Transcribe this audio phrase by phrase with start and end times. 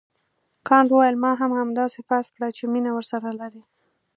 [0.67, 3.63] کانت وویل ما هم همداسې فرض کړه چې مینه ورسره لرې.